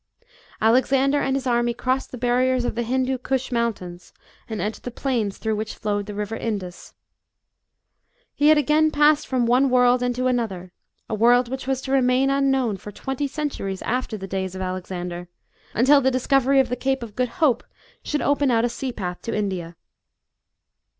Alexander 0.59 1.21
and 1.21 1.35
his 1.35 1.45
army 1.45 1.75
crossed 1.75 2.09
the 2.09 2.17
barriers 2.17 2.65
of 2.65 2.73
the 2.73 2.81
Hindu 2.81 3.19
Rush 3.29 3.51
mountains, 3.51 4.13
and 4.49 4.59
entered 4.59 4.81
the 4.81 4.89
plains, 4.89 5.37
through 5.37 5.55
which 5.55 5.75
flowed 5.75 6.07
the 6.07 6.15
river 6.15 6.35
Indus. 6.35 6.95
He 8.33 8.47
had 8.47 8.57
again 8.57 8.89
passed 8.89 9.27
from 9.27 9.45
one 9.45 9.69
world 9.69 10.01
into 10.01 10.25
another, 10.25 10.71
a 11.07 11.13
world 11.13 11.49
which 11.49 11.67
was 11.67 11.81
to 11.81 11.91
remain 11.91 12.31
unknown 12.31 12.77
for 12.77 12.91
twenty 12.91 13.27
centuries 13.27 13.83
after 13.83 14.17
the 14.17 14.25
days 14.25 14.55
of 14.55 14.61
Alexander, 14.63 15.27
until 15.75 16.01
the 16.01 16.09
discovery 16.09 16.59
of 16.59 16.69
the 16.69 16.75
Cape 16.75 17.03
of 17.03 17.15
Good 17.15 17.29
Hope 17.37 17.63
should 18.03 18.23
open 18.23 18.49
out 18.49 18.65
a 18.65 18.69
sea 18.69 18.91
path 18.91 19.21
to 19.21 19.35
India. 19.37 19.75